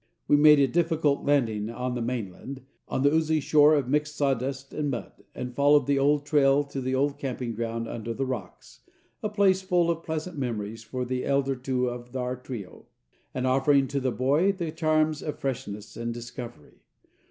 We 0.27 0.35
made 0.35 0.59
a 0.59 0.67
difficult 0.67 1.25
landing 1.25 1.69
on 1.69 1.93
the 1.93 2.01
mainland, 2.01 2.63
on 2.87 3.03
the 3.03 3.13
oozy 3.13 3.39
shore 3.39 3.75
of 3.75 3.87
mixed 3.87 4.15
sawdust 4.15 4.73
and 4.73 4.89
mud, 4.89 5.11
and 5.35 5.53
followed 5.53 5.85
the 5.85 5.99
old 5.99 6.25
trail 6.25 6.63
to 6.63 6.81
the 6.81 6.95
old 6.95 7.19
camping 7.19 7.53
ground 7.53 7.87
under 7.87 8.11
the 8.11 8.25
rocks, 8.25 8.79
a 9.21 9.29
place 9.29 9.61
full 9.61 9.91
of 9.91 10.01
pleasant 10.01 10.39
memories 10.39 10.81
for 10.81 11.05
the 11.05 11.23
elder 11.23 11.55
two 11.55 11.87
of 11.87 12.15
our 12.15 12.35
trio, 12.35 12.87
and 13.35 13.45
offering 13.45 13.87
to 13.89 13.99
the 13.99 14.11
boy 14.11 14.51
the 14.51 14.71
charms 14.71 15.21
of 15.21 15.37
freshness 15.37 15.95
and 15.95 16.15
discovery. 16.15 16.79